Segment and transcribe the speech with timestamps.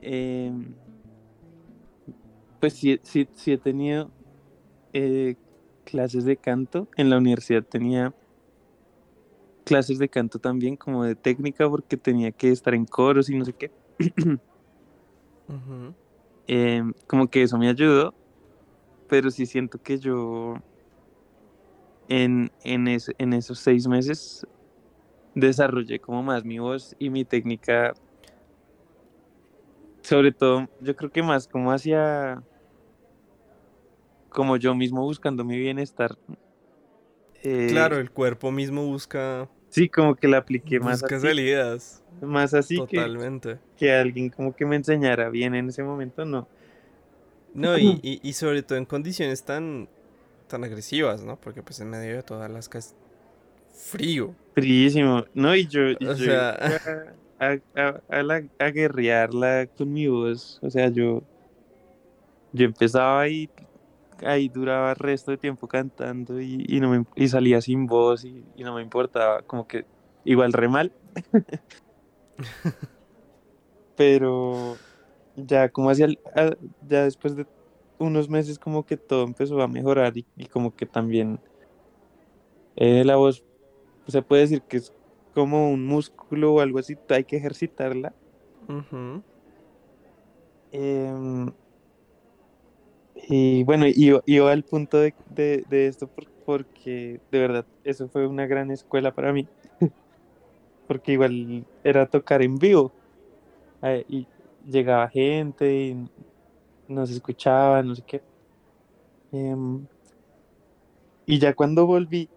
[0.00, 0.74] em,
[2.58, 4.12] pues sí, sí, sí he tenido
[4.92, 5.36] eh,
[5.84, 6.88] clases de canto.
[6.96, 8.12] En la universidad tenía
[9.64, 13.44] clases de canto también, como de técnica, porque tenía que estar en coros y no
[13.44, 13.70] sé qué.
[16.46, 18.14] Em, como que eso me ayudó,
[19.06, 20.56] pero sí siento que yo
[22.08, 24.46] en, en, en esos seis meses
[25.34, 27.92] desarrollé como más mi voz y mi técnica,
[30.12, 32.42] sobre todo, yo creo que más como hacia,
[34.28, 36.18] como yo mismo buscando mi bienestar.
[37.42, 39.48] Eh, claro, el cuerpo mismo busca...
[39.70, 42.04] Sí, como que la apliqué más busca salidas.
[42.20, 43.54] Más así Totalmente.
[43.74, 46.46] Que, que alguien como que me enseñara bien en ese momento, no.
[47.54, 49.88] No, y, y, sobre todo en condiciones tan,
[50.46, 51.40] tan agresivas, ¿no?
[51.40, 52.94] Porque pues en medio de todas las casas
[53.74, 54.34] frío.
[54.54, 55.24] Fríísimo.
[55.32, 57.14] No, y yo, o sea...
[57.42, 60.58] a, a, a, guerrearla con mi voz.
[60.62, 61.22] O sea, yo,
[62.52, 63.50] yo empezaba ahí,
[64.24, 68.24] ahí duraba el resto de tiempo cantando y, y no me, y salía sin voz
[68.24, 69.84] y, y, no me importaba, como que
[70.24, 70.92] igual re mal.
[73.96, 74.76] Pero
[75.36, 76.08] ya como hacia,
[76.88, 77.46] ya después de
[77.98, 81.40] unos meses como que todo empezó a mejorar y, como que también
[82.76, 83.44] eh, la voz
[84.08, 84.92] se puede decir que es
[85.34, 88.12] como un músculo o algo así, hay que ejercitarla.
[90.70, 91.52] Em,
[93.28, 96.08] y bueno, y yo al punto de, de, esto
[96.44, 99.46] porque de verdad eso fue una gran escuela para mí.
[100.86, 102.92] porque igual era tocar en vivo.
[104.08, 104.26] Y
[104.68, 106.08] llegaba gente y
[106.88, 108.22] nos escuchaba, no sé qué.
[109.32, 109.86] Em,
[111.26, 112.28] y ya cuando volví,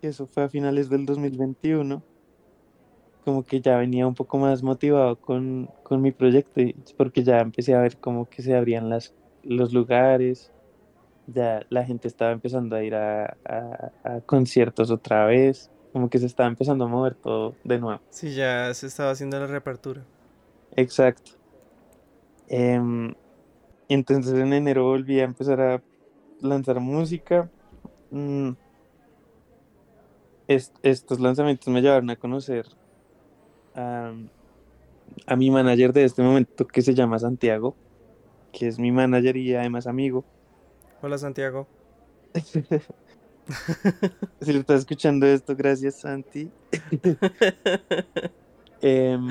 [0.00, 2.02] que eso fue a finales del 2021,
[3.28, 6.62] como que ya venía un poco más motivado con, con mi proyecto,
[6.96, 10.50] porque ya empecé a ver como que se abrían las, los lugares,
[11.26, 16.24] ya la gente estaba empezando a ir a, a, conciertos otra vez, como que se
[16.24, 18.00] estaba empezando a mover todo de nuevo.
[18.08, 20.02] Sí, ya se estaba haciendo la reapertura.
[20.74, 21.32] Exacto.
[22.48, 23.12] Em,
[23.90, 25.82] entonces en enero volví a empezar a
[26.40, 27.50] lanzar música.
[28.10, 28.52] Mm,
[30.46, 32.77] estos lanzamientos me llevaron a conocer
[33.78, 34.12] a,
[35.36, 37.76] mi manager de este momento que se llama Santiago,
[38.52, 40.24] que es mi manager y además amigo.
[41.02, 41.66] Hola Santiago.
[44.40, 46.50] si lo estás escuchando esto, gracias Santi.
[48.80, 49.28] Em,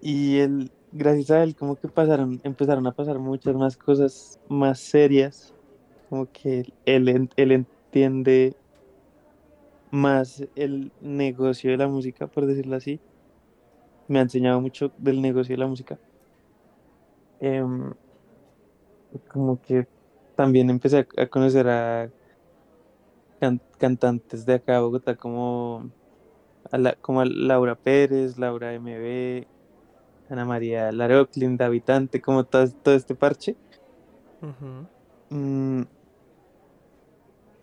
[0.00, 4.80] y él, gracias a él, como que pasaron, empezaron a pasar muchas más cosas más
[4.80, 5.52] serias.
[6.08, 8.56] Como que él, él entiende
[9.94, 13.00] más el negocio de la música, por decirlo así.
[14.08, 15.98] Me ha enseñado mucho del negocio de la música.
[17.40, 17.92] Em,
[19.28, 19.86] como que
[20.36, 22.10] también empecé a, conocer a
[23.78, 25.90] cantantes de acá de Bogotá como
[26.72, 29.46] a como a Laura Pérez, Laura MB,
[30.30, 33.56] Ana María Laroclin, Habitante, como todo, todo este parche.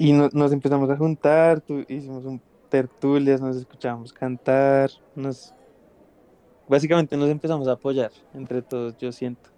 [0.02, 5.54] Y nos empezamos a juntar, hicimos un tertulias, nos escuchábamos cantar, nos
[6.68, 9.52] básicamente nos empezamos a apoyar entre todos, yo siento.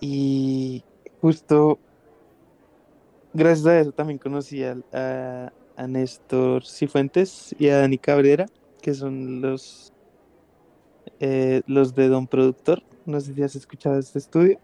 [0.00, 0.82] Y
[1.20, 1.78] justo
[3.32, 4.76] gracias a eso también conocí a,
[5.76, 8.46] a, Néstor Cifuentes y a Dani Cabrera,
[8.82, 9.92] que son los,
[11.20, 12.82] eh, los de Don Productor.
[13.06, 14.58] No sé si has escuchado este estudio.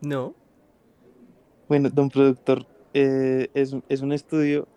[0.00, 0.32] No.
[1.68, 2.64] Bueno, Don Productor
[2.94, 4.68] eh, es, es, un estudio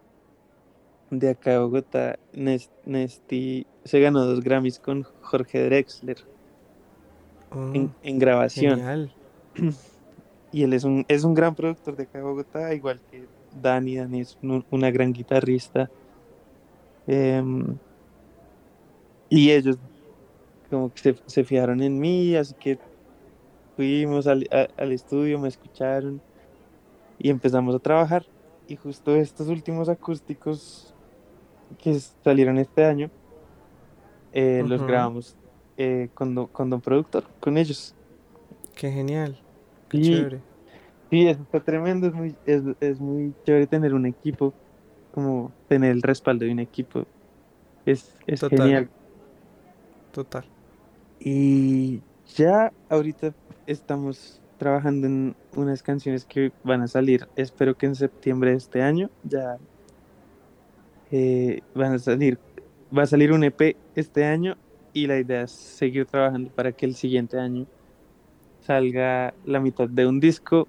[1.12, 2.20] de acá de Bogotá.
[2.34, 6.18] Nesti se ganó dos Grammys con Jorge Drexler
[7.74, 9.12] en, oh, grabación.
[10.50, 13.26] Y él es un, es un gran productor de acá de Bogotá, igual que
[13.62, 13.98] Dani.
[13.98, 14.38] Dani es
[14.72, 15.92] una gran guitarrista.
[17.06, 17.78] Em,
[19.30, 19.78] y ellos
[20.70, 22.80] como que se, se, fijaron en mí, así que
[23.76, 24.48] fuimos al,
[24.78, 26.22] al estudio, me escucharon
[27.20, 28.26] y empezamos a trabajar.
[28.68, 30.94] Y justo estos últimos acústicos
[31.82, 33.10] que salieron este año,
[34.34, 35.36] eh, los grabamos
[35.78, 37.96] eh, con, con Don Productor, con ellos.
[38.76, 39.40] Qué genial.
[39.90, 40.42] Qué chévere.
[41.10, 42.08] Sí, está tremendo.
[42.08, 44.54] Es muy, es, es muy chévere tener un equipo,
[45.14, 47.06] como tener el respaldo de un equipo.
[47.86, 48.90] Es, es genial.
[50.12, 50.46] Total.
[51.20, 52.02] Y
[52.36, 53.34] ya ahorita
[53.66, 58.82] estamos trabajando en unas canciones que van a salir, espero que en septiembre de este
[58.82, 59.58] año ya
[61.12, 62.38] eh, van a salir
[62.96, 64.58] va a salir un EP este año
[64.94, 67.66] y la idea es seguir trabajando para que el siguiente año
[68.62, 70.68] salga la mitad de un disco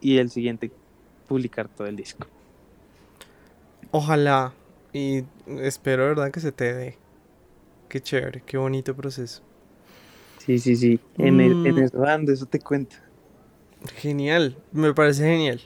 [0.00, 0.70] y el siguiente
[1.28, 2.26] publicar todo el disco.
[3.90, 4.52] Ojalá
[4.92, 5.24] y
[5.60, 6.98] espero verdad que se te dé.
[7.88, 9.42] Qué chévere, qué bonito proceso.
[10.38, 11.00] Sí, sí, sí.
[11.18, 11.78] En, el, en mm.
[11.78, 12.96] eso ando, eso te cuento.
[13.94, 15.60] Genial, me parece genial.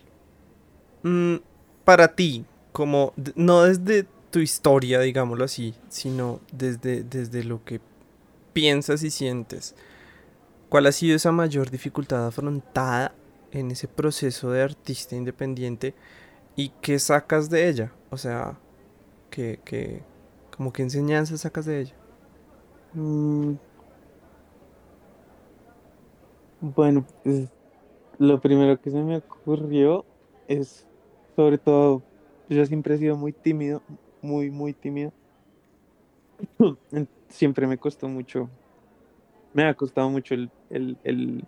[1.03, 1.37] Mm,
[1.85, 7.81] para ti, como no desde tu historia, digámoslo así, sino desde, desde lo que
[8.53, 9.75] piensas y sientes,
[10.69, 13.15] ¿cuál ha sido esa mayor dificultad afrontada
[13.53, 15.95] en ese proceso de artista independiente
[16.57, 17.93] y qué sacas de ella?
[18.11, 18.59] O sea,
[19.31, 20.03] ¿qué,
[20.57, 21.95] como qué enseñanza sacas de ella?
[22.95, 23.55] Mm.
[26.61, 27.49] Bueno, pues,
[28.21, 30.05] lo primero que se me ocurrió
[30.47, 30.87] es,
[31.37, 32.03] sobre todo,
[32.51, 33.83] yo siempre he sido muy tímido,
[34.21, 35.11] muy, muy tímido.
[37.31, 38.51] Siempre me costó mucho,
[39.55, 41.45] me ha costado mucho el, el,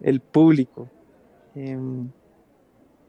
[0.00, 0.88] el, público.
[1.54, 2.10] Em,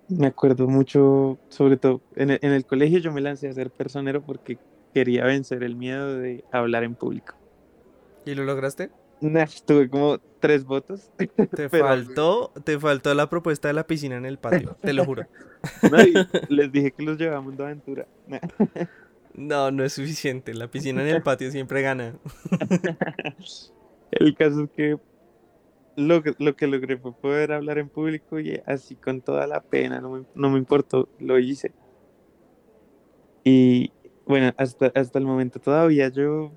[0.09, 3.71] me acuerdo mucho, sobre todo en el, en el colegio yo me lancé a ser
[3.71, 4.59] personero porque
[4.93, 7.33] quería vencer el miedo de hablar en público.
[8.25, 8.91] ¿Y lo lograste?
[9.65, 11.11] Tuve como tres votos.
[11.17, 15.25] Te faltó, te faltó la propuesta de la piscina en el patio, te lo juro.
[16.49, 18.07] les dije que los llevamos de aventura.
[19.33, 20.53] no, no es suficiente.
[20.53, 22.15] La piscina en el patio siempre gana.
[24.11, 24.97] el caso es que
[25.95, 29.99] lo, lo, que logré fue poder hablar en público y así con toda la pena,
[29.99, 31.73] no me, no me importó, lo hice.
[33.43, 33.91] Y
[34.25, 36.51] bueno, hasta, hasta el momento todavía yo,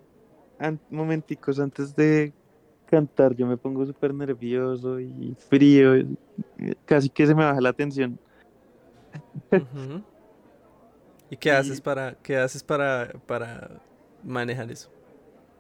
[0.91, 2.32] momenticos antes de
[2.93, 5.94] cantar, yo me pongo súper nervioso y frío,
[6.85, 8.19] casi que se me baja la tensión.
[11.31, 13.81] ¿Y qué haces para qué haces para para
[14.23, 14.91] manejar eso?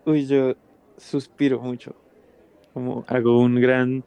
[0.04, 0.54] Uy, yo
[0.98, 1.94] suspiro mucho.
[2.74, 4.04] Como hago un gran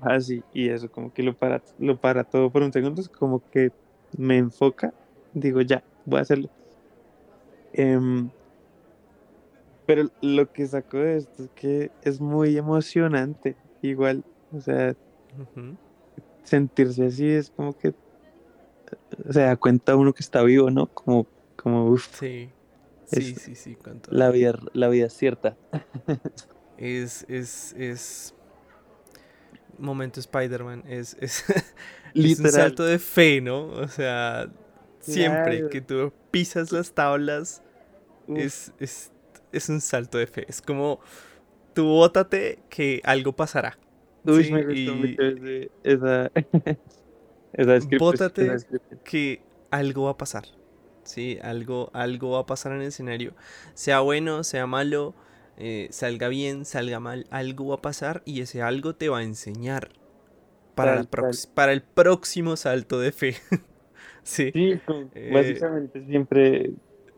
[0.00, 3.40] así y eso como que lo para lo para todo por un segundo, es como
[3.52, 3.70] que
[4.18, 4.92] me enfoca,
[5.32, 6.48] digo ya, voy a hacerlo.
[7.72, 8.28] Em,
[9.86, 14.94] pero lo que saco de esto es que es muy emocionante, igual, o sea,
[16.44, 17.94] sentirse así es como que
[19.30, 20.86] se da cuenta uno que está vivo, ¿no?
[20.86, 21.26] Como,
[21.56, 22.08] como, uff.
[22.18, 22.50] Sí,
[23.06, 23.78] sí, sí, sí.
[24.08, 25.56] La vida, la vida es cierta.
[26.76, 28.34] es, es, es,
[29.78, 31.44] momento Spider-Man, es, es,
[32.14, 33.66] es, un salto de fe, ¿no?
[33.66, 34.50] O sea,
[35.00, 37.62] siempre que tú pisas las tablas,
[38.28, 39.12] es, es
[39.52, 40.44] es un salto de fe.
[40.48, 41.00] Es como,
[41.74, 43.78] tú bótate que algo pasará.
[44.24, 45.22] Uy, me gustó mucho
[45.82, 46.30] esa,
[47.52, 48.56] esa Bótate
[49.04, 50.44] que algo va a pasar.
[51.04, 53.34] Sí, algo, algo va a pasar en el escenario.
[53.74, 55.14] Sea bueno, sea malo,
[55.56, 59.22] eh, salga bien, salga mal, algo va a pasar y ese algo te va a
[59.24, 59.90] enseñar
[60.74, 61.04] para,
[61.54, 63.34] para el próximo salto de fe.
[64.22, 64.80] sí, sí
[65.14, 66.70] eh, básicamente siempre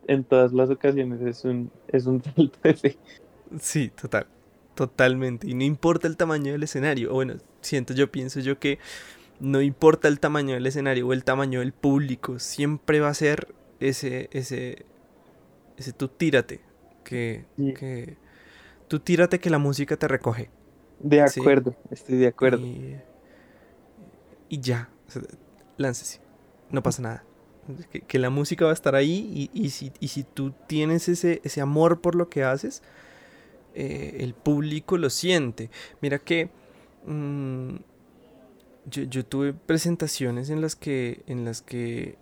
[0.08, 2.98] en todas las ocasiones es un, es un salto de fe.
[3.60, 4.26] Sí, total.
[4.74, 5.48] Totalmente.
[5.48, 7.10] Y no importa el tamaño del escenario.
[7.12, 8.78] O bueno, siento yo, pienso yo que
[9.40, 12.38] no importa el tamaño del escenario o el tamaño del público.
[12.38, 14.84] Siempre va a ser ese, ese,
[15.76, 16.60] ese tú tírate.
[17.04, 18.16] Que, que
[18.88, 20.50] tú tírate que la música te recoge.
[20.98, 22.66] De acuerdo, estoy de acuerdo.
[24.48, 24.88] Y, ya,
[25.76, 26.20] láncese.
[26.70, 27.24] No pasa nada
[28.06, 32.00] que, la música va a estar ahí y, si, si, tú tienes ese, ese, amor
[32.00, 32.82] por lo que haces,
[33.74, 35.70] eh, el público lo siente.
[36.00, 36.50] Mira que
[37.06, 37.76] mm,
[38.86, 42.16] yo, tuve presentaciones en las que, en las que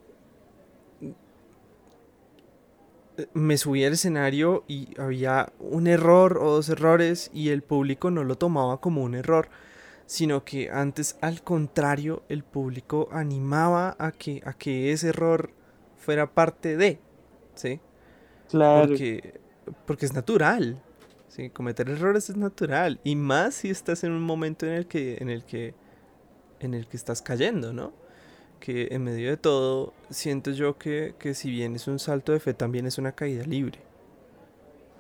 [3.35, 8.25] me subí al escenario y había un error o dos errores y el público no
[8.25, 9.49] lo tomaba como un error
[10.07, 15.51] sino que antes al contrario el público animaba a que, a que ese error
[15.97, 16.99] fuera parte de,
[17.55, 17.81] ¿sí?
[18.49, 18.89] Claro.
[18.89, 19.41] Porque,
[19.87, 20.83] porque es natural,
[21.29, 21.51] ¿sí?
[21.51, 25.31] Cometer errores es natural, y más si estás en un momento en el que, en
[25.31, 25.75] el que,
[26.61, 27.93] en el que estás cayendo, ¿no?
[28.61, 32.41] Que en medio de todo siento yo que, que si bien es un salto de
[32.41, 33.81] fe, también es una caída libre.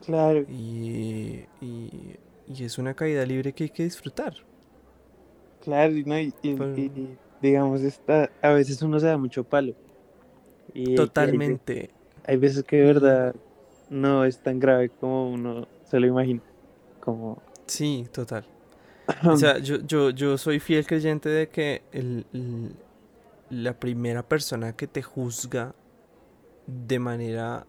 [0.05, 0.41] Claro.
[0.49, 2.17] Y, y,
[2.49, 4.35] y es una caída libre que hay que disfrutar.
[5.63, 6.19] Claro, ¿no?
[6.19, 9.75] y, y, digamos, está, a veces uno se da mucho palo.
[10.75, 11.91] Y Totalmente.
[12.25, 13.35] Hay, veces que de verdad
[13.89, 16.43] no es tan grave como uno se lo imagina.
[17.01, 17.41] Como...
[17.67, 18.45] Sí, total.
[19.25, 22.27] o sea, yo, yo, yo soy fiel creyente de que el,
[23.51, 25.75] la primera persona que te juzga
[26.67, 27.67] de manera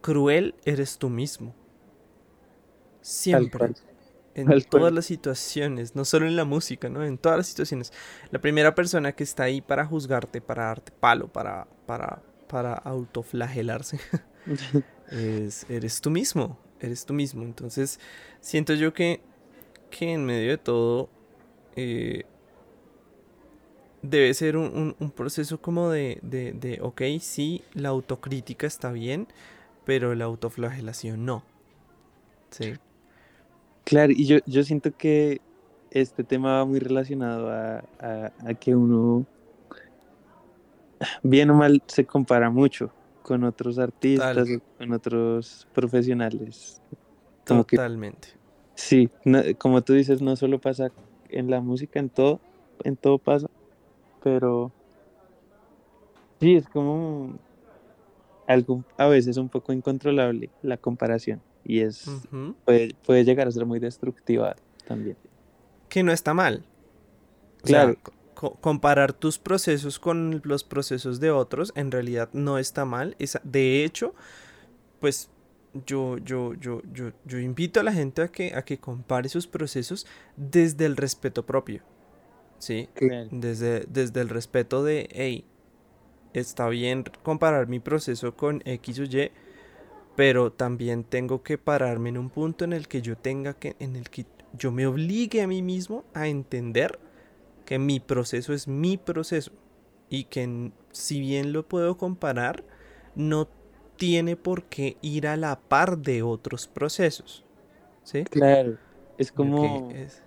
[0.00, 1.54] cruel eres tú mismo.
[3.00, 3.74] Siempre.
[4.46, 4.94] En todas cual.
[4.94, 7.04] las situaciones, no solo en la música, ¿no?
[7.04, 7.92] En todas las situaciones.
[8.30, 13.98] La primera persona que está ahí para juzgarte, para darte palo, para, para, para autoflagelarse,
[15.10, 16.58] es, eres tú mismo.
[16.80, 17.42] Eres tú mismo.
[17.42, 17.98] Entonces,
[18.40, 19.20] siento yo que,
[19.90, 21.10] que en medio de todo
[21.76, 22.24] eh,
[24.02, 28.92] debe ser un, un- un proceso como de, de, de, ok, sí, la autocrítica está
[28.92, 29.26] bien,
[29.84, 31.44] pero la autoflagelación no.
[32.50, 32.74] Sí.
[33.88, 35.42] Claro, y yo, yo siento que
[35.90, 39.26] este tema va muy relacionado a, a- a que uno,
[41.22, 44.62] bien o mal, se compara mucho con otros artistas, Total.
[44.76, 46.82] con otros profesionales.
[47.44, 48.28] Como que Totalmente.
[48.76, 50.90] sí, no- como tú dices, no solo pasa
[51.24, 52.42] en la música, en todo,
[52.84, 53.48] en todo pasa,
[54.20, 54.74] pero
[56.40, 57.38] sí, es como
[58.46, 62.04] algo a veces un poco incontrolable la comparación y es
[62.64, 64.56] puede, puede llegar a ser muy destructiva
[64.86, 65.16] también.
[65.88, 66.64] Que no está mal.
[67.62, 67.98] O sea, Claro.
[68.34, 73.14] co- comparar tus procesos con los procesos de otros en realidad no está mal.
[73.20, 74.14] Esa- de hecho,
[75.00, 75.30] pues
[75.86, 79.46] yo, yo, yo, yo, yo invito a la gente a que, a que compare sus
[79.46, 80.06] procesos
[80.36, 81.82] desde el respeto propio.
[82.58, 82.88] ¿Sí?
[82.94, 83.28] Claro.
[83.30, 85.44] Desde, desde el respeto de, hey,
[86.32, 89.30] está bien comparar mi proceso con X o Y,
[90.18, 93.94] pero también tengo que pararme en un punto en el que yo tenga que, en
[93.96, 96.98] el que yo me obligue a mí mismo a entender
[97.66, 99.52] que mi proceso es mi proceso
[100.10, 102.64] y que si bien lo puedo comparar,
[103.14, 103.48] no
[103.96, 107.44] tiene por qué ir a la par de otros procesos.
[108.04, 108.28] ¿Sí?
[108.30, 108.78] Claro,
[109.18, 110.22] es Como es-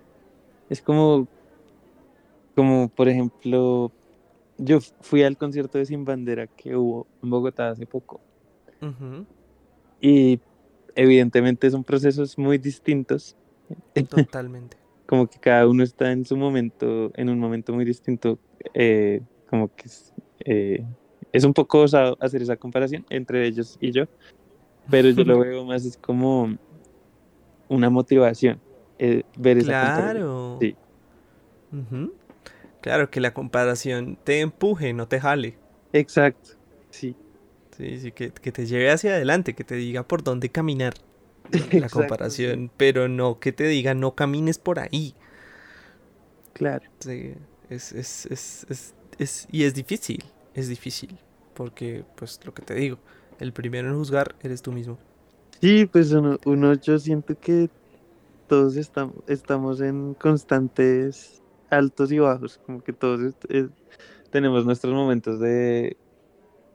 [0.69, 1.27] es como,
[2.55, 3.93] como por ejemplo,
[4.57, 8.23] yo fui al concierto de Sin Bandera que hubo en Bogotá hace poco
[8.81, 9.25] Ujú,
[10.01, 10.41] y
[10.95, 13.35] evidentemente son procesos muy distintos,
[14.09, 14.77] totalmente.
[15.05, 18.39] como que cada uno está en su momento, en un momento muy distinto,
[18.73, 20.13] eh, como que es,
[20.45, 20.85] eh,
[21.31, 24.05] es un poco osado hacer esa comparación entre ellos y yo,
[24.89, 26.55] pero yo lo veo más es como
[27.69, 28.61] una motivación,
[28.99, 30.13] eh, ver esa comparación.
[30.13, 30.57] Claro.
[30.59, 30.77] Sí.
[31.71, 32.13] Ujú.
[32.81, 35.59] Claro, que la comparación te empuje, no te jale.
[35.93, 36.51] Exacto,
[36.89, 37.15] sí.
[37.81, 40.93] Sí, sí, que, que te lleve hacia adelante, que te diga por dónde caminar
[41.73, 45.15] la Exacto, comparación, pero no que te diga no camines por ahí.
[46.53, 46.85] Claro.
[46.99, 47.33] Sí,
[47.69, 50.23] es, es, es, es, es- y es difícil,
[50.53, 51.17] es difícil,
[51.53, 52.99] porque pues lo que te digo,
[53.39, 54.99] el primero en juzgar eres tú mismo.
[55.61, 57.69] Sí, pues uno, uno yo siento que
[58.47, 63.69] todos estamos, estamos en constantes altos y bajos, como que todos eh,
[64.31, 65.97] tenemos nuestros momentos de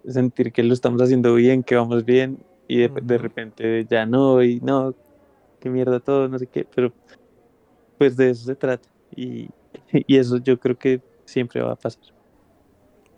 [0.08, 4.60] sentir que lo estamos haciendo bien, que vamos bien, y de, repente ya no, y
[4.60, 4.94] no,
[5.60, 6.92] qué mierda todo, no sé qué, pero
[7.98, 9.48] pues de eso se trata, y,
[9.92, 12.02] y eso yo creo que siempre va a pasar.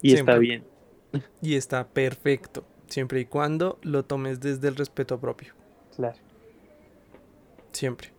[0.00, 0.64] Y está bien,
[1.40, 5.54] Y está perfecto, siempre y cuando lo tomes desde el respeto propio,
[5.96, 6.18] claro.
[7.72, 8.10] siempre.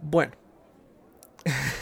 [0.00, 0.43] Bueno.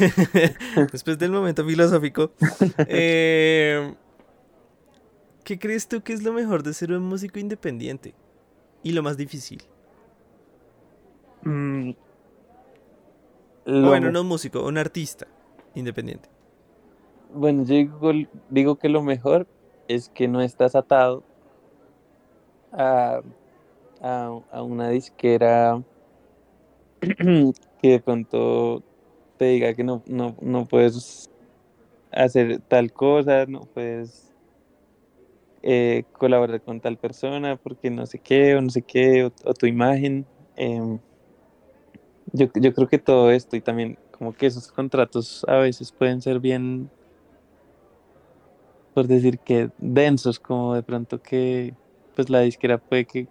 [0.93, 2.33] Después del momento filosófico,
[2.89, 3.95] eh,
[5.45, 8.15] ¿qué crees tú que es lo mejor de ser un músico independiente?
[8.83, 9.63] Y lo más difícil.
[11.43, 11.91] Mm,
[13.67, 15.27] lo bueno, no un músico, un artista
[15.75, 16.29] independiente.
[17.33, 18.13] Bueno, yo digo,
[18.51, 19.47] digo que lo mejor
[19.89, 21.23] es que no estás atado
[22.73, 23.21] a,
[24.01, 25.83] a, a una disquera
[27.01, 28.83] que de pronto
[29.43, 31.29] te diga que no, no, no puedes
[32.13, 34.31] hacer tal cosa, no puedes
[35.63, 39.67] eh, colaborar con tal persona porque no sé qué o no sé qué, o, tu
[39.67, 40.25] imagen.
[40.55, 41.01] em,
[42.33, 46.23] yo, yo creo que todo esto y también como que esos contratos a veces pueden
[46.23, 46.89] ser bien
[48.95, 51.75] por decir que densos, como de pronto que
[52.15, 53.27] pues la disquera puede que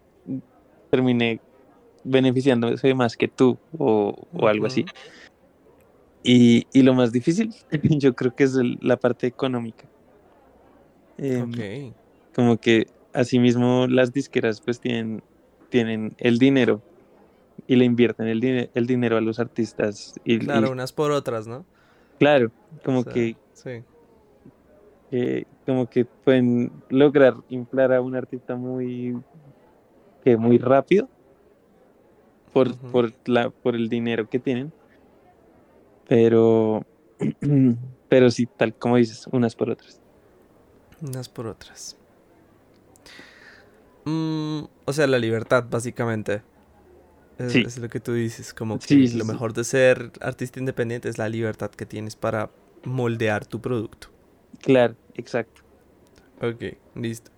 [0.89, 1.39] termine
[2.03, 4.85] beneficiándose más que tú o, o algo así.
[6.23, 7.53] Y, y lo más difícil,
[7.99, 9.87] yo creo que es el- la parte económica.
[11.17, 11.95] Ok.
[12.33, 15.21] Como que asimismo las disqueras pues tienen,
[15.69, 16.81] tienen el dinero
[17.67, 20.13] y le invierten el, el dinero a los artistas.
[20.23, 21.65] Y, y Claro, unas por otras, ¿no?
[22.17, 22.51] claro,
[22.83, 23.83] como O sea, que Sí.
[25.09, 29.13] que como que pueden lograr inflar a un artista muy
[30.23, 31.09] que muy rápido
[32.53, 34.71] por, por la por el dinero que tienen
[36.11, 36.85] pero
[38.09, 39.97] pero sí tal como dices unas por otras
[41.01, 41.95] Unas por otras.
[44.03, 46.43] Mm, o sea, la libertad, básicamente.
[47.39, 47.63] Es, Sí.
[47.65, 51.07] es lo que tú dices, como que Sí, sí, lo mejor de ser artista independiente
[51.07, 52.49] es la libertad que tienes para
[52.83, 54.09] moldear tu producto.
[54.59, 55.61] Claro, exacto.
[56.41, 57.31] Ok, listo.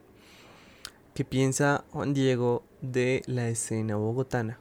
[1.13, 4.57] ¿Qué piensa Juan Diego de la escena bogotana?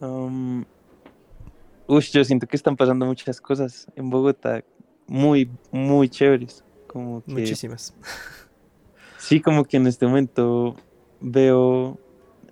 [0.00, 0.64] Um,
[1.88, 4.62] ush, yo siento que están pasando muchas cosas en Bogotá
[5.08, 6.62] muy, muy chéveres.
[6.86, 7.94] Como que, Muchísimas.
[9.18, 10.76] sí, como que en este momento
[11.20, 11.98] veo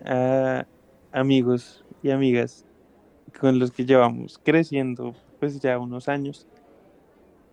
[0.05, 0.67] a
[1.13, 2.65] amigos y amigas
[3.39, 6.47] con los que llevamos creciendo pues ya unos años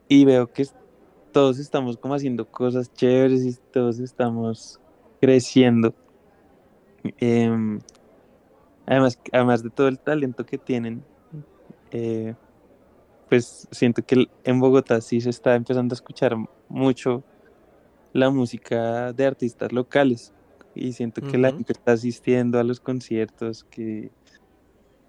[0.07, 0.65] y veo que
[1.31, 4.79] todos estamos como haciendo cosas chéveres y todos estamos
[5.19, 5.93] creciendo.
[7.17, 7.79] Em,
[8.85, 11.03] además, además de todo el talento que tienen,
[11.93, 12.33] eh,
[13.29, 16.35] pues siento que en Bogotá sí se está empezando a escuchar
[16.69, 17.23] mucho
[18.13, 20.33] la música de artistas locales.
[20.75, 24.09] Y siento que la gente está asistiendo a los conciertos, que,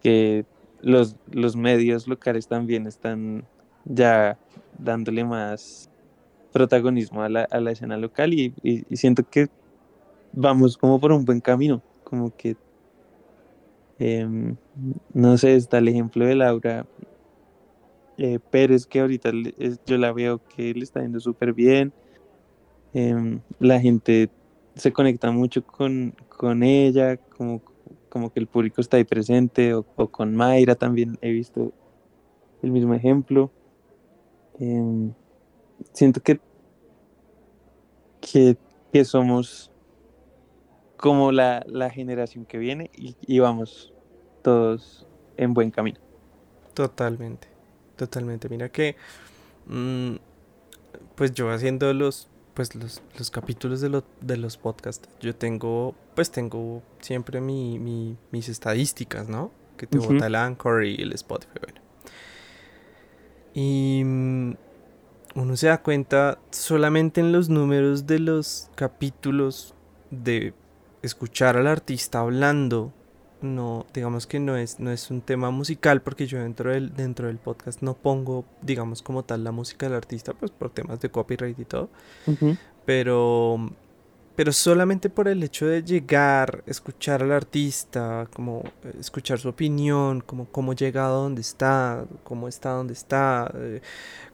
[0.03, 0.45] que
[0.83, 3.47] los, los medios locales también están
[3.85, 4.39] ya
[4.79, 5.91] dándole más
[6.53, 9.49] protagonismo a la, a la escena local y, y- y siento que
[10.33, 12.57] vamos como por un buen camino, como que,
[13.99, 14.57] em,
[15.13, 16.87] no sé, está el ejemplo de Laura
[18.19, 19.31] eh, Pérez, que ahorita
[19.87, 21.93] yo la veo que le está yendo súper bien,
[22.93, 24.31] em, la gente
[24.75, 27.63] se conecta mucho con, con ella, como,
[28.09, 31.73] como que el público está ahí presente, o, o con Mayra también he visto
[32.63, 33.51] el mismo ejemplo.
[34.59, 35.13] Em,
[35.93, 36.41] siento que,
[38.21, 38.57] que,
[38.93, 39.71] que somos
[40.97, 43.93] como la, la generación que viene y, y vamos
[44.43, 45.99] todos en buen camino.
[46.75, 47.47] Totalmente,
[47.97, 48.49] totalmente.
[48.49, 48.97] Mira que,
[49.67, 50.17] mm,
[51.17, 55.95] pues yo haciendo los, pues los, los capítulos de, lo- de los podcasts, yo tengo,
[56.15, 59.53] pues tengo siempre mi, mi- mis estadísticas, ¿no?
[59.77, 60.15] Que te Ujú.
[60.15, 61.81] bota el Anchor y el Spotify, bueno.
[63.55, 64.53] Y mm,
[65.37, 69.75] uno se da cuenta solamente en los números de los capítulos
[70.11, 70.55] de
[71.05, 72.93] escuchar al artista hablando
[73.43, 77.27] no, digamos que no es, no es un tema musical porque yo dentro del, dentro
[77.27, 81.11] del podcast no pongo, digamos como tal, la música del artista, pues por temas de
[81.11, 81.91] copyright y todo,
[82.87, 83.71] pero,
[84.35, 88.63] pero solamente por el hecho de llegar, escuchar al artista, como
[88.99, 93.81] escuchar su opinión, como cómo llega a donde está, cómo está donde está, eh,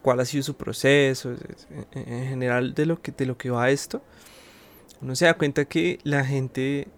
[0.03, 3.51] cuál ha sido su proceso, es- en, en general de lo que, de lo que
[3.51, 4.01] va esto,
[5.03, 6.89] uno se da cuenta que la gente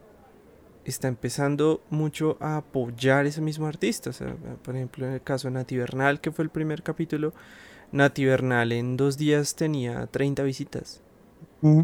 [0.84, 4.10] está empezando mucho a apoyar ese mismo artista.
[4.10, 7.32] O sea, por ejemplo, en el caso de Nati Bernal, que fue el primer capítulo,
[7.92, 11.00] Nati Bernal en dos días tenía 30 visitas.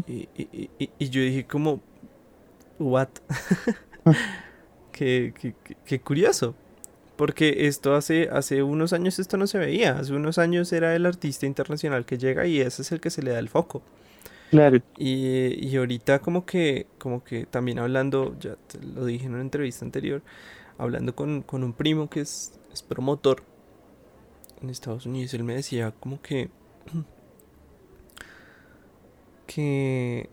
[0.07, 1.79] Y, y- y- y yo dije como,
[2.79, 3.09] what?
[4.91, 6.55] qué, qué- qué- qué curioso.
[7.15, 9.99] Porque esto hace, hace unos años esto no se veía.
[9.99, 13.21] Hace unos años era el artista internacional que llega y ese es el que se
[13.21, 13.81] le da el foco.
[14.49, 19.33] Claro, Y, y ahorita como que, como que también hablando, ya te lo dije en
[19.33, 20.23] una entrevista anterior,
[20.77, 23.43] hablando con, con un primo que es, es promotor
[24.61, 26.49] en Estados Unidos, él me decía como que,
[29.47, 30.29] que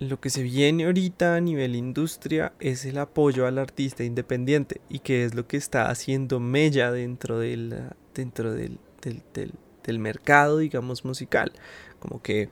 [0.00, 5.00] lo que se viene ahorita a nivel industria es el apoyo al artista independiente y
[5.00, 7.74] que es lo que está haciendo mella dentro del,
[8.14, 9.52] dentro del, del, del,
[9.84, 11.52] del mercado, digamos, musical.
[12.00, 12.50] Como que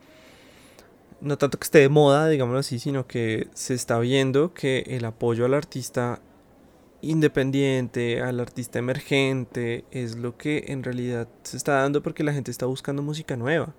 [1.25, 5.05] no tanto que esté de moda, digámoslo así, sino que se está viendo que el
[5.05, 6.21] apoyo al artista
[7.03, 12.51] independiente, al artista emergente, es lo que en realidad se está dando porque la gente
[12.51, 13.75] está buscando música nueva.
[13.75, 13.77] O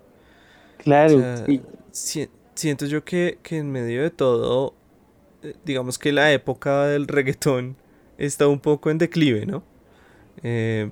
[0.78, 4.74] claro, sea, sí, si- siento yo que, que en medio de todo,
[5.44, 7.78] eh, digamos que la época del reggaetón
[8.18, 9.64] está un poco en declive, ¿no?
[10.44, 10.92] Eh,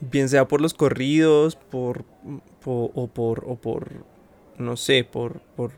[0.00, 2.04] bien sea por los corridos, por,
[2.62, 4.04] po- o por, o por,
[4.60, 5.72] no sé, por, por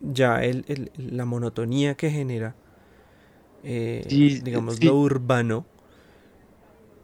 [0.00, 2.54] ya el, el- la monotonía que genera,
[3.64, 4.86] eh, Sí, digamos, sí.
[4.86, 5.66] lo urbano.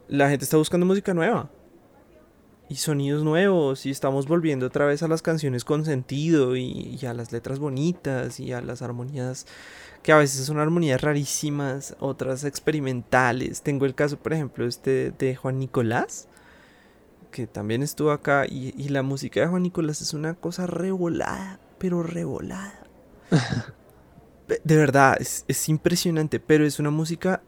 [0.07, 1.49] La gente está buscando música nueva
[2.69, 7.05] y sonidos nuevos y estamos volviendo otra vez a las canciones con sentido y, y
[7.05, 9.45] a las letras bonitas y a las armonías
[10.01, 13.61] que a veces son armonías rarísimas, otras experimentales.
[13.61, 16.27] Tengo el caso, por ejemplo, este de Juan Nicolás,
[17.33, 21.59] que también estuvo acá y, y la música de Juan Nicolás es una cosa revolada,
[21.79, 22.85] pero revolada.
[24.63, 27.41] De verdad, es, es impresionante, pero es una música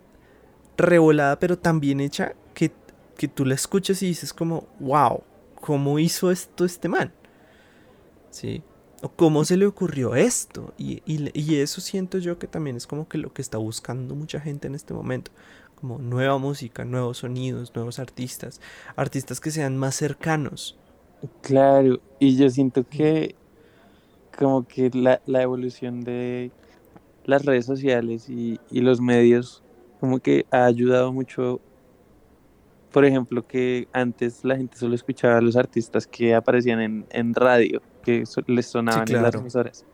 [0.75, 2.71] revolada, pero tan bien hecha que,
[3.15, 5.23] que tú la escuchas y dices como, wow,
[5.61, 7.13] ¿cómo hizo esto este man?
[8.31, 8.63] Sí.
[9.15, 10.73] ¿Cómo se le ocurrió esto?
[10.77, 14.39] Y, y, eso siento yo que también es como que lo que está buscando mucha
[14.39, 15.31] gente en este momento.
[15.75, 18.61] Como nueva música, nuevos sonidos, nuevos artistas.
[18.95, 20.77] Artistas que sean más cercanos.
[21.41, 23.35] Claro, y yo siento que
[24.37, 26.51] como que la, la evolución de
[27.25, 29.63] las redes sociales y, y los medios
[29.99, 31.61] como que ha ayudado mucho
[32.95, 37.33] por ejemplo, que antes la gente solo escuchaba a los artistas que aparecían en, en
[37.33, 39.85] radio, que les sonaban en las emisoras.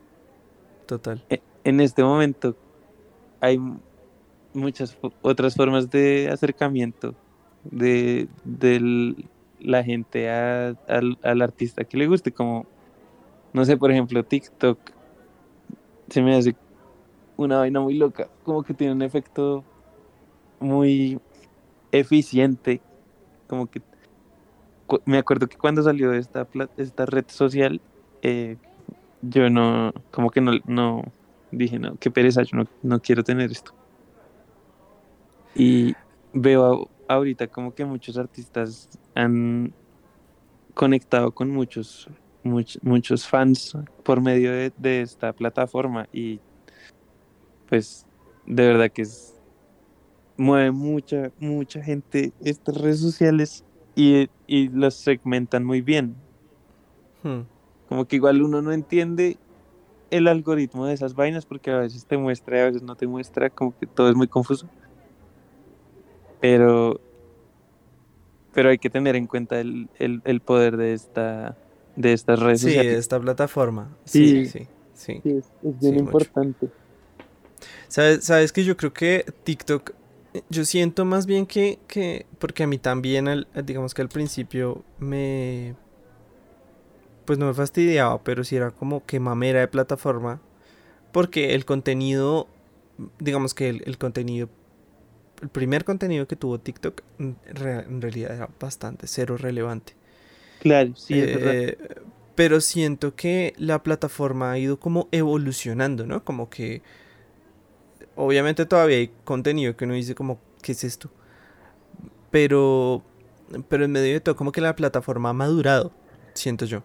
[0.86, 1.20] Total.
[1.28, 2.54] E, en este momento
[3.40, 3.58] hay
[4.54, 7.14] muchas otras formas de acercamiento
[7.64, 8.28] de,
[9.60, 12.66] la gente al, al artista que le guste, como,
[13.52, 14.78] no sé, por ejemplo, TikTok
[16.08, 16.56] se me hace
[17.36, 19.64] una vaina muy loca, como que tiene un efecto
[20.60, 21.20] muy
[21.92, 22.80] eficiente
[23.46, 23.82] como que
[25.04, 27.80] me acuerdo que cuando salió esta, esta red social,
[28.22, 28.56] eh,
[29.22, 31.02] yo no, como que no, no,
[31.50, 33.72] dije, no, qué pereza, yo no, quiero tener esto.
[35.54, 35.94] Y
[36.32, 39.72] veo ahorita como que muchos artistas han
[40.74, 42.08] conectado con muchos,
[42.42, 46.40] muchos fans por medio de, de, esta plataforma y
[47.68, 48.06] pues
[48.46, 49.34] de verdad que es
[50.36, 56.16] mueve mucha, mucha gente estas redes sociales y, y las segmentan muy bien.
[57.22, 57.42] Hmm.
[57.88, 59.36] Como que igual uno no entiende
[60.10, 63.06] el algoritmo de esas vainas porque a veces te muestra y a veces no te
[63.06, 64.68] muestra, como que todo es muy confuso.
[66.42, 67.00] Pero,
[68.52, 69.88] pero hay que tener en cuenta el,
[70.44, 71.56] poder de esta
[71.96, 72.90] de estas redes sociales.
[72.90, 73.96] Sí, de esta plataforma.
[74.04, 75.22] Sí, sí, sí.
[75.24, 75.50] es,
[75.80, 76.68] bien importante.
[77.88, 79.92] ¿Sabes, Sabes que yo creo que TikTok
[80.48, 85.74] yo siento más bien que, que porque a mí también, digamos que al principio me,
[87.24, 90.40] pues no me fastidiaba, pero sí era como que mamera de plataforma,
[91.12, 92.48] porque el contenido,
[93.18, 94.48] digamos que el, contenido,
[95.42, 97.36] el primer contenido que tuvo TikTok en
[98.00, 99.94] realidad era bastante cero relevante.
[100.60, 101.54] Claro, sí, es verdad.
[101.54, 101.78] Eh,
[102.36, 106.24] pero siento que la plataforma ha ido como evolucionando, ¿no?
[106.24, 106.80] Como que
[108.14, 111.10] obviamente todavía hay contenido que uno dice como, ¿qué es esto?
[112.30, 113.02] Pero,
[113.68, 115.92] pero en medio de todo, como que la plataforma ha madurado,
[116.34, 116.84] siento yo.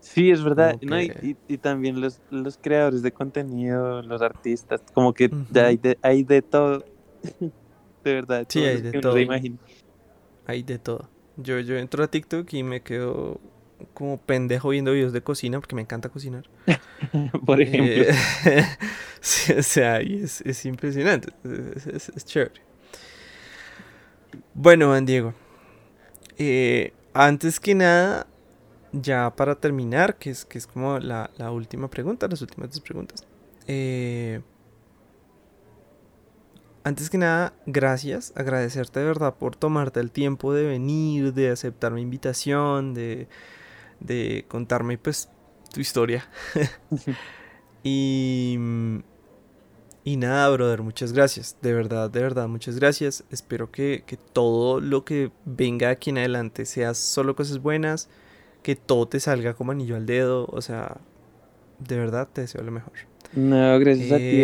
[0.00, 0.76] Sí, es verdad.
[0.80, 6.42] y, también los, los, creadores de contenido, los artistas, como que hay, de, hay de
[6.42, 6.84] todo.
[8.06, 8.46] de verdad.
[8.48, 9.16] Sí, hay de todo.
[10.46, 11.08] Hay de todo.
[11.36, 13.40] Yo, yo entro a TikTok y me quedo
[13.92, 16.48] como pendejo viendo videos de cocina porque me encanta cocinar.
[17.46, 18.04] Por ejemplo.
[18.46, 18.66] Eh,
[19.58, 21.32] o sea, es, es impresionante.
[21.44, 22.62] Es, chévere.
[24.54, 25.34] Bueno, Juan Diego.
[26.38, 28.26] Eh, antes que nada,
[28.92, 32.80] ya para terminar, que es, que es como la, la última pregunta, las últimas dos
[32.80, 33.26] preguntas.
[33.66, 34.40] Eh,
[36.86, 41.90] antes que nada, gracias, agradecerte de verdad por tomarte el tiempo de venir, de aceptar
[41.90, 43.26] mi invitación, de,
[43.98, 45.28] de contarme pues
[45.74, 46.28] tu historia.
[47.82, 48.56] y,
[50.04, 51.56] y nada, brother, muchas gracias.
[51.60, 53.24] De verdad, de verdad, muchas gracias.
[53.32, 58.08] Espero que, que todo lo que venga aquí en adelante sea solo cosas buenas,
[58.62, 60.46] que todo te salga como anillo al dedo.
[60.52, 60.98] O sea,
[61.80, 62.92] de verdad te deseo lo mejor.
[63.32, 64.40] No, gracias a ti.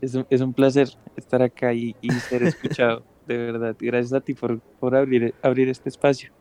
[0.00, 1.94] Es, eh, un, placer estar acá y,
[2.28, 3.04] ser escuchado.
[3.26, 3.76] de verdad.
[3.78, 6.32] Gracias a ti por, por abrir, abrir este espacio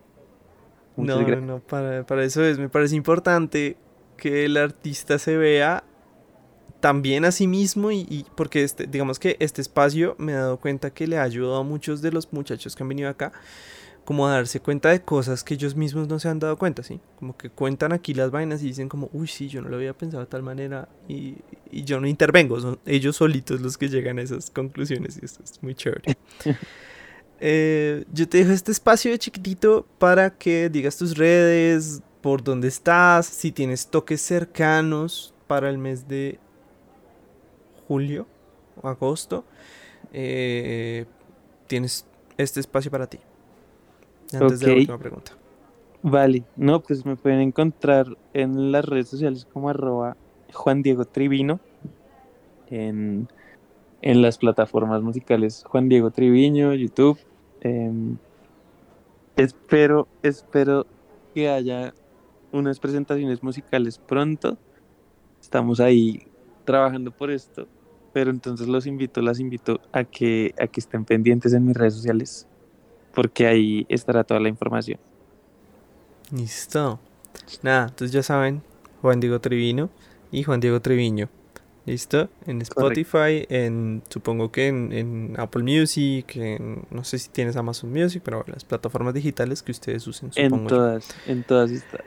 [0.97, 3.77] no, no, no, para, para eso es, me parece importante
[4.17, 5.83] que el artista se vea
[6.79, 10.91] también a sí mismo y, porque este, digamos que este espacio me he dado cuenta
[10.91, 13.33] que le ha ayudado a muchos de los muchachos que han venido acá
[14.05, 17.01] como a darse cuenta de cosas que ellos mismos no se han dado cuenta, ¿sí?
[17.17, 19.97] Como que cuentan aquí las vainas y dicen como, uy, sí, yo no lo había
[19.97, 21.35] pensado de tal manera y,
[21.71, 25.43] y yo no intervengo, son ellos solitos los que llegan a esas conclusiones y esto
[25.43, 26.17] es muy chévere.
[27.41, 32.69] Eh, yo te dejo este espacio de chiquitito para que digas tus redes, por dónde
[32.69, 36.39] estás, si tienes toques cercanos para el mes de
[37.87, 38.25] julio
[38.81, 39.45] o agosto.
[40.13, 41.05] Eh,
[41.67, 42.05] tienes
[42.37, 43.19] este espacio para ti.
[44.33, 45.31] Antes de la última pregunta.
[46.01, 50.15] Vale, no, pues me pueden encontrar en las redes sociales como arroba
[50.53, 51.59] Juan Diego Trivino
[52.69, 53.27] en
[54.05, 57.17] en las plataformas musicales Juan Diego Triviño, YouTube.
[57.61, 58.17] Em,
[59.35, 60.85] espero, espero
[61.33, 61.93] que haya
[62.51, 64.57] unas presentaciones musicales pronto.
[65.41, 66.27] Estamos ahí
[66.65, 67.67] trabajando por esto,
[68.13, 71.95] pero entonces los invito, las invito a que, a que estén pendientes en mis redes
[71.95, 72.47] sociales,
[73.15, 74.99] porque ahí estará toda la información.
[76.31, 76.99] Listo.
[77.63, 78.61] Nada, entonces ya saben,
[79.01, 79.89] Juan Diego Trevino
[80.31, 81.29] y Juan Diego Treviño.
[81.85, 82.29] ¿Listo?
[82.47, 88.23] En Spotify, en supongo que en, Apple Music, en, no sé si tienes Amazon Music,
[88.25, 90.33] pero las plataformas digitales que ustedes usen.
[90.33, 92.03] Supongo en todas, en todas está.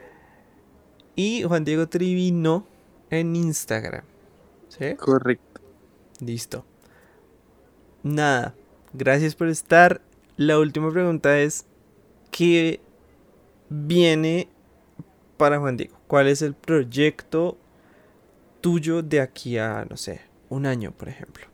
[1.15, 2.65] Y Juan Diego Trevino
[3.09, 4.03] en Instagram.
[4.67, 4.95] ¿Sí?
[4.95, 5.61] Correcto.
[6.19, 6.65] Listo.
[8.03, 8.53] Nada.
[8.93, 10.01] Gracias por estar.
[10.39, 11.65] La última pregunta es,
[12.31, 12.79] ¿qué
[13.67, 14.47] viene
[15.35, 15.97] para Juan Diego?
[16.07, 17.57] ¿Cuál es el proyecto
[18.61, 21.45] tuyo de aquí a, no sé, un año, por ejemplo?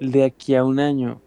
[0.00, 1.20] De aquí a un año.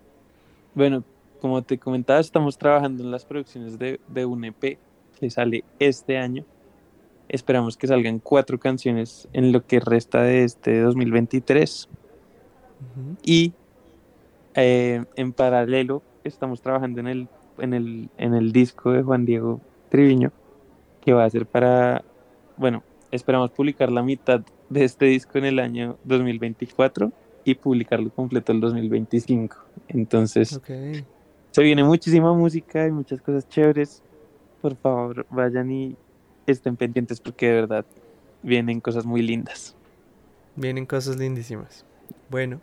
[0.75, 1.05] Bueno,
[1.39, 4.77] como te comentaba, estamos trabajando en las producciones de, un EP
[5.17, 6.43] que sale este año.
[7.29, 11.87] Esperamos que salgan cuatro canciones en lo que resta de este 2023.
[13.23, 13.53] Y
[14.55, 19.61] eh, en paralelo estamos trabajando en el, en, el, en el disco de Juan Diego
[19.89, 20.31] Triviño,
[21.01, 22.03] que va a ser para,
[22.57, 27.11] bueno, Esperamos publicar la mitad de este disco en el año 2024
[27.43, 29.55] y publicarlo completo el 2025.
[29.89, 30.59] Entonces,
[31.51, 34.01] se viene muchísima música y muchas cosas chéveres.
[34.63, 35.95] Por favor, vayan y
[36.47, 37.85] estén pendientes porque de verdad
[38.41, 39.75] vienen cosas muy lindas.
[40.55, 41.85] Vienen cosas lindísimas.
[42.31, 42.61] Bueno,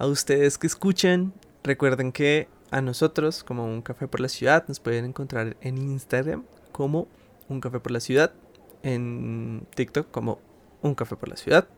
[0.00, 4.80] a ustedes que escuchan, recuerden que a nosotros, como Un Café por la Ciudad, nos
[4.80, 7.06] pueden encontrar en Instagram como
[7.50, 8.32] Un Café por la Ciudad
[8.82, 10.40] en TikTok como
[10.80, 11.68] Un Café por la Ciudad,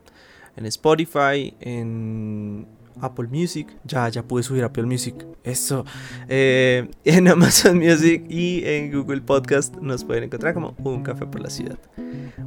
[0.55, 2.65] en Spotify, en
[3.01, 5.83] Apple Music, ya, ya pude subir Apple Music, eso,
[6.29, 11.41] eh, en Amazon Music y en Google Podcast nos pueden encontrar como Un Café por
[11.41, 11.77] la Ciudad.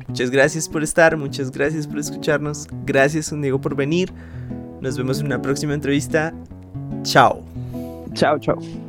[0.08, 4.10] Muchas gracias por estar, muchas gracias por escucharnos, gracias Diego por venir,
[4.80, 6.32] nos vemos en una próxima entrevista,
[7.02, 7.42] chao.
[8.14, 8.85] Chao, chao.